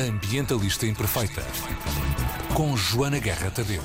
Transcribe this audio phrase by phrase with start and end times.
[0.00, 1.42] Ambientalista Imperfeita.
[2.54, 3.82] Com Joana Guerra Tadeu.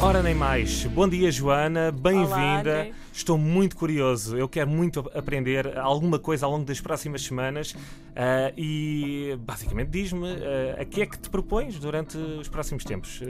[0.00, 0.84] Ora, nem mais.
[0.84, 1.90] Bom dia, Joana.
[1.90, 2.90] Bem-vinda.
[3.12, 4.36] Estou muito curioso.
[4.36, 7.74] Eu quero muito aprender alguma coisa ao longo das próximas semanas.
[8.14, 13.20] ah, e, basicamente, diz-me ah, a que é que te propões durante os próximos tempos?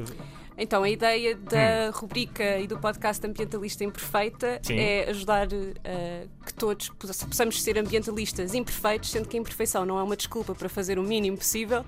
[0.58, 4.78] Então, a ideia da rubrica e do podcast Ambientalista Imperfeita Sim.
[4.78, 5.48] é ajudar
[5.82, 10.16] eh, que todos poss- possamos ser ambientalistas imperfeitos, sendo que a imperfeição não é uma
[10.16, 11.84] desculpa para fazer o mínimo possível,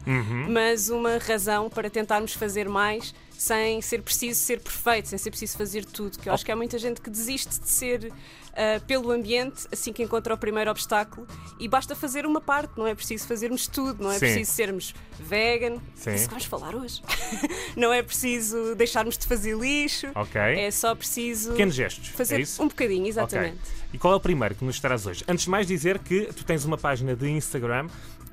[0.48, 5.56] mas uma razão para tentarmos fazer mais sem ser preciso ser perfeito, sem ser preciso
[5.58, 6.18] fazer tudo.
[6.18, 8.12] Que eu acho que há muita gente que desiste de ser
[8.54, 11.26] eh, pelo ambiente assim que encontra o primeiro obstáculo
[11.60, 14.20] e basta fazer uma parte, não é preciso fazermos tudo, não é Sim.
[14.20, 16.14] preciso sermos vegan, Sim.
[16.14, 17.02] isso que vamos falar hoje.
[17.76, 20.40] não é preciso deixarmos de fazer lixo, Ok.
[20.40, 22.08] é só preciso Pequenos gestos.
[22.08, 22.62] fazer é isso?
[22.62, 23.58] um bocadinho, exatamente.
[23.92, 25.22] E qual é o primeiro que nos traz hoje?
[25.28, 27.88] Antes de mais dizer que tu tens uma página de Instagram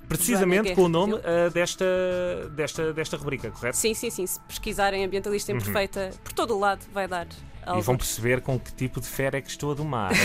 [0.07, 1.85] precisamente com o nome ah, desta,
[2.51, 3.77] desta, desta rubrica, correto?
[3.77, 4.25] Sim, sim, sim.
[4.27, 7.27] Se pesquisarem ambientalista imperfeita por todo o lado, vai dar.
[7.65, 7.79] Uhum.
[7.79, 10.11] E vão perceber com que tipo de fera é que estou a domar.
[10.11, 10.23] aqui.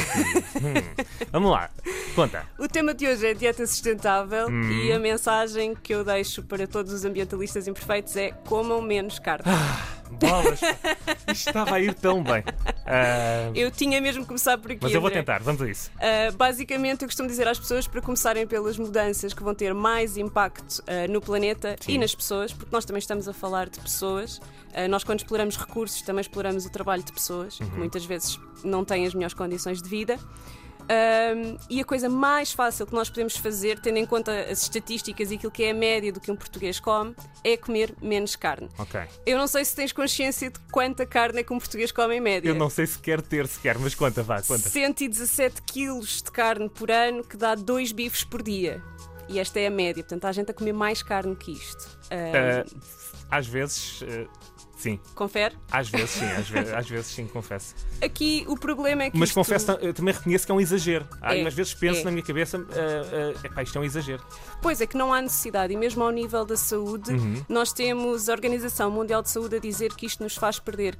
[0.59, 1.27] Hum.
[1.31, 1.71] Vamos lá,
[2.17, 2.45] conta.
[2.59, 4.69] O tema de hoje é dieta sustentável Hum.
[4.73, 9.45] e a mensagem que eu deixo para todos os ambientalistas imperfeitos é comam menos carne.
[10.11, 10.61] Bolas,
[11.31, 12.43] isto estava a ir tão bem.
[12.91, 14.81] Ah, Eu tinha mesmo que começar por aqui.
[14.83, 15.21] mas eu vou André.
[15.21, 15.91] tentar, vamos a isso.
[15.97, 20.17] Uh, basicamente, eu costumo dizer às pessoas para começarem pelas mudanças que vão ter mais
[20.17, 21.93] impacto uh, no planeta Sim.
[21.93, 24.39] e nas pessoas, porque nós também estamos a falar de pessoas.
[24.39, 27.69] Uh, nós, quando exploramos recursos, também exploramos o trabalho de pessoas, Uhum.
[27.71, 30.19] que muitas vezes não têm as melhores condições de vida.
[30.91, 35.31] Um, e a coisa mais fácil que nós podemos fazer, tendo em conta as estatísticas
[35.31, 38.69] e aquilo que é a média do que um português come, é comer menos carne.
[39.27, 42.21] Eu não sei se tens consciência de quanta carne é que um português come em
[42.21, 42.49] média.
[42.49, 44.69] Eu não sei se quero ter sequer, mas conta, vá, conta.
[44.69, 48.83] 117 quilos de carne por ano, que dá dois bifes por dia.
[49.29, 51.87] E esta é a média, portanto há gente a comer mais carne que isto.
[52.11, 52.65] Ah,
[53.31, 54.27] Ah, às vezes, ah,
[54.79, 54.99] sim.
[55.15, 55.55] Confere?
[55.71, 57.75] Às vezes sim, às vezes, às vezes sim, confesso.
[58.03, 59.19] Aqui o problema é que.
[59.19, 61.07] Mas isto- confesso, eu também reconheço que é um exagero.
[61.23, 62.05] É, umas vezes penso é.
[62.05, 64.23] na minha cabeça, ah, ah, epá, isto é um exagero.
[64.63, 67.45] Pois é que não há necessidade, e mesmo ao nível da saúde, Uhum.
[67.49, 70.97] nós temos a Organização Mundial de Saúde a dizer que isto nos faz perder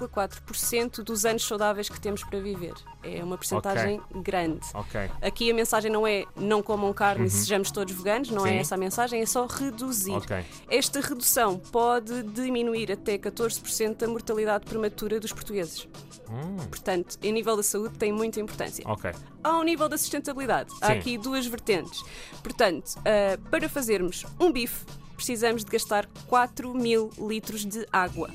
[0.00, 2.74] 15,4% dos anos saudáveis que temos para viver.
[3.02, 4.60] É uma porcentagem grande.
[4.74, 5.00] Ok.
[5.20, 8.48] Aqui a mensagem não é não comam carne e sejamos todos veganos, não Uhum.
[8.48, 8.54] Sim.
[8.54, 10.12] é essa a mensagem, é só reduzir.
[10.12, 10.36] Ok.
[10.70, 15.88] Esta redução pode diminuir até 14% da mortalidade prematura dos portugueses.
[16.30, 18.84] Hum, Portanto, em nível da saúde tem muita importância.
[18.88, 19.10] ok.
[19.42, 20.92] Ao nível da sustentabilidade, há Sim.
[20.92, 22.00] aqui duas vertentes.
[22.42, 24.86] Portanto, ah, para fazermos um bife,
[25.16, 28.30] precisamos de gastar 4 mil litros de água.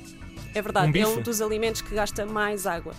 [0.54, 2.94] É verdade, Um é um dos alimentos que gasta mais água.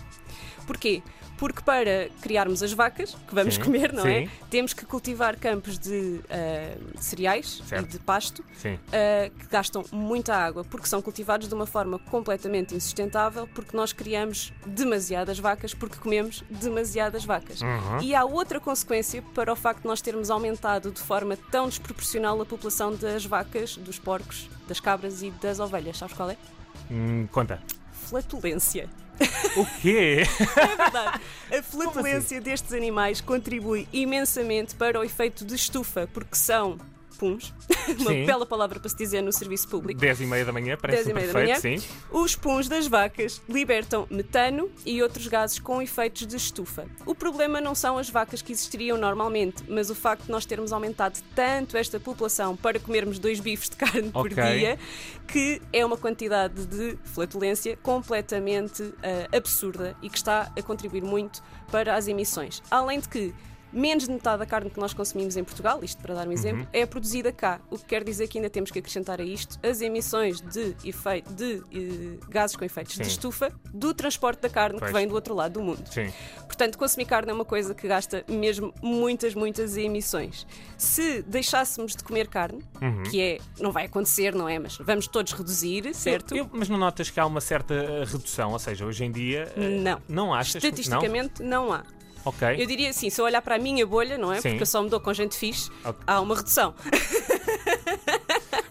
[0.66, 1.02] Porquê?
[1.36, 4.26] Porque para criarmos as vacas, que vamos Sim, comer, não é?
[4.26, 4.30] sim.
[4.50, 7.86] Temos que cultivar campos de ah, cereais Certo.
[7.86, 12.74] e de pasto uh, que gastam muita água porque são cultivados de uma forma completamente
[12.74, 17.62] insustentável porque nós criamos demasiadas vacas porque comemos demasiadas vacas.
[17.62, 18.02] Uhum.
[18.02, 22.38] E há outra consequência para o facto de nós termos aumentado de forma tão desproporcional
[22.42, 25.96] a população das vacas, dos porcos, das cabras e das ovelhas.
[25.96, 26.36] Sabes qual é?
[26.90, 27.60] Hum, conta.
[27.92, 28.88] Flatulência.
[29.56, 30.22] O quê?
[30.56, 31.20] É verdade.
[31.58, 36.78] A flatulência destes animais contribui imensamente para o efeito de estufa porque são
[37.20, 37.52] puns,
[38.00, 38.24] uma Sim.
[38.24, 40.00] bela palavra para se dizer no serviço público.
[40.00, 41.78] 10 e meia da manhã, parece 10 e meia da perfeito, manhã.
[41.78, 41.86] sim.
[42.10, 46.86] Os puns das vacas libertam metano e outros gases com efeitos de estufa.
[47.04, 50.72] O problema não são as vacas que existiriam normalmente, mas o facto de nós termos
[50.72, 54.42] aumentado tanto esta população para comermos dois bifes de carne por Ok.
[54.42, 54.78] dia,
[55.28, 61.42] que é uma quantidade de flatulência completamente ah, absurda e que está a contribuir muito
[61.70, 62.62] para as emissões.
[62.70, 63.34] Além de que
[63.72, 66.66] Menos de metade da carne que nós consumimos em Portugal, isto para dar um exemplo,
[66.72, 67.60] é produzida cá.
[67.70, 71.32] O que quer dizer que ainda temos que acrescentar a isto as emissões de, efeito,
[71.32, 73.02] de eh, gases com efeitos Sim.
[73.02, 74.90] de estufa do transporte da carne Pois.
[74.90, 75.82] que vem do outro lado do mundo.
[75.90, 76.12] Sim.
[76.46, 80.46] Portanto, consumir carne é uma coisa que gasta mesmo muitas, muitas emissões.
[80.76, 82.60] Se deixássemos de comer carne,
[83.10, 84.58] que é, não vai acontecer, não é?
[84.58, 86.34] Mas vamos todos reduzir, certo?
[86.34, 88.52] Eu- mas não notas que há uma certa uh, redução?
[88.52, 89.52] Ou seja, hoje em dia.
[89.56, 90.02] uh, Não.
[90.08, 90.56] Não achas?
[90.56, 91.84] Estatisticamente, não, há.
[92.24, 92.56] Ok.
[92.58, 94.40] Eu diria assim, se eu olhar para a minha bolha, não é?
[94.40, 94.50] Sim.
[94.50, 96.02] Porque eu só me dou com gente fixe, Ok.
[96.06, 96.74] há uma redução.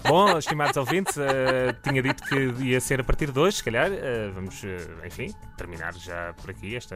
[0.08, 1.22] Bom, estimados ouvintes, uh,
[1.84, 3.92] tinha dito que ia ser a partir de hoje, se calhar.
[3.92, 6.94] uh, vamos, uh, enfim, terminar já por aqui este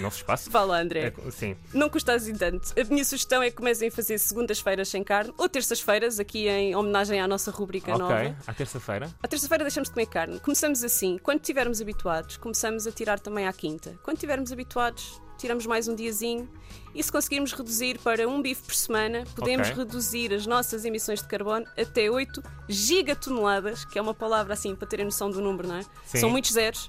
[0.00, 0.50] novo espaço.
[0.52, 1.12] Lá, André.
[1.30, 1.56] Sim.
[1.72, 2.72] Não custa assim tanto.
[2.78, 6.74] A minha sugestão é que comecem a fazer segundas-feiras sem carne ou terças-feiras, aqui em
[6.74, 8.02] homenagem à nossa rubrica Ok.
[8.02, 8.36] nova.
[8.46, 9.10] À terça-feira.
[9.22, 10.40] À terça-feira deixamos de comer carne.
[10.40, 11.18] Começamos assim.
[11.22, 13.98] Quando estivermos habituados, começamos a tirar também à quinta.
[14.02, 16.48] Quando estivermos habituados, tiramos mais um diazinho.
[16.94, 19.82] E se conseguirmos reduzir para um bife por semana, podemos Ok.
[19.82, 24.86] reduzir as nossas emissões de carbono até 8 gigatoneladas, que é uma palavra assim para
[24.86, 25.82] terem noção do número, não é?
[26.06, 26.18] Sim.
[26.20, 26.88] São muitos zeros,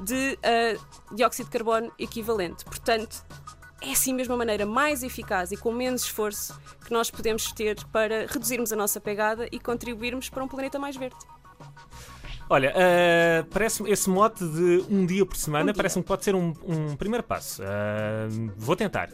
[0.00, 0.78] de ah,
[1.14, 2.64] dióxido de carbono equivalente.
[2.64, 3.24] Portanto,
[3.82, 7.82] é assim mesmo a maneira mais eficaz e com menos esforço que nós podemos ter
[7.86, 11.16] para reduzirmos a nossa pegada e contribuirmos para um planeta mais verde.
[12.52, 16.34] Olha, uh, parece-me esse mote de um dia por semana Um parece-me que pode ser
[16.34, 17.62] um, um primeiro passo.
[17.62, 19.08] Uh, vou tentar.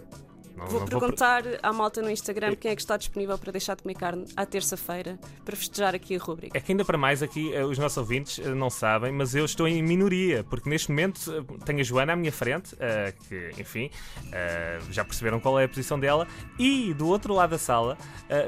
[0.57, 3.77] Não- Vou não perguntar à malta no Instagram quem é que está disponível para deixar
[3.77, 6.57] de comer carne à terça-feira para festejar aqui a rúbrica.
[6.57, 9.45] É que ainda para mais aqui eh, os nossos ouvintes eh, não sabem, mas eu
[9.45, 12.75] estou em minoria, porque neste momento eh, tenho a Joana à minha frente,
[13.29, 13.91] que enfim,
[14.91, 16.27] já perceberam qual é a posição dela,
[16.59, 17.99] e do outro lado da sala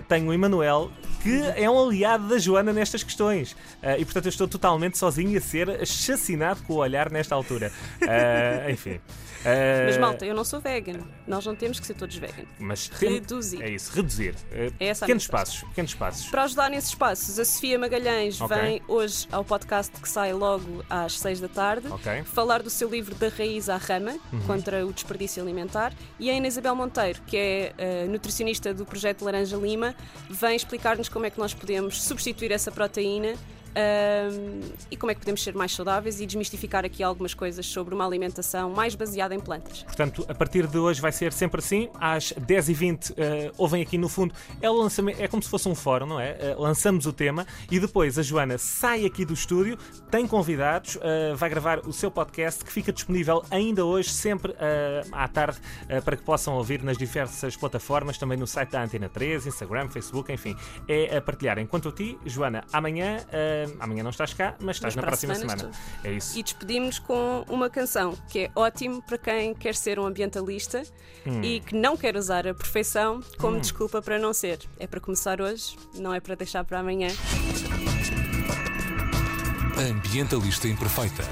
[0.08, 0.90] tenho o Emanuel,
[1.22, 3.54] que é um aliado da Joana nestas questões.
[3.98, 7.70] E portanto eu estou totalmente sozinho a ser chacinado com o olhar nesta altura.
[8.70, 9.00] Enfim.
[9.86, 11.00] Mas malta, eu não sou vegan.
[11.26, 12.44] Nós não temos que ser todos vegan.
[12.58, 13.62] mas tem- reduzir.
[13.62, 14.34] É isso, reduzir.
[14.52, 16.26] Eh, É essa pequenos passos, pequenos passos.
[16.30, 18.56] Para ajudar nesses passos, a Sofia Magalhães Ok.
[18.56, 22.18] vem hoje ao podcast que sai logo às 6 da tarde Ok.
[22.18, 22.24] Uhum.
[22.24, 24.16] falar do seu livro Da Raiz à Rama,
[24.46, 25.92] contra o desperdício alimentar.
[26.18, 29.94] E a Ana Isabel Monteiro, que é eh, nutricionista do projeto Laranja Lima,
[30.30, 33.34] vem explicar-nos como é que nós podemos substituir essa proteína.
[33.78, 34.60] Ahm,
[34.90, 38.04] e como é que podemos ser mais saudáveis e desmistificar aqui algumas coisas sobre uma
[38.04, 39.82] alimentação mais baseada em plantas.
[39.84, 41.88] Portanto, a partir de hoje vai ser sempre assim.
[42.00, 44.34] Às 10h20 eh, ouvem aqui no fundo.
[44.60, 46.30] É, lançamento, é como se fosse um fórum, não é?
[46.38, 49.78] Eh, lançamos o tema e depois a Joana sai aqui do estúdio,
[50.10, 54.54] tem convidados, eh, vai gravar o seu podcast que fica disponível ainda hoje, sempre
[55.12, 55.58] à tarde,
[56.04, 60.32] para que possam ouvir nas diversas plataformas, também no site da Antena 3, Instagram, Facebook,
[60.32, 60.56] enfim.
[60.88, 61.58] É a partilhar.
[61.58, 63.18] Enquanto a ti, Joana, amanhã,
[63.80, 65.74] amanhã não estás cá, mas estás Mas na próxima semana semana.
[66.04, 66.38] É isso.
[66.38, 70.82] E despedimos com uma canção que é ótimo para quem quer ser um ambientalista
[71.26, 71.42] Hum.
[71.42, 74.60] e que não quer usar a perfeição como desculpa para não ser.
[74.78, 77.08] É para começar hoje, não é para deixar para amanhã.
[79.76, 81.22] Ambientalista Imperfeita.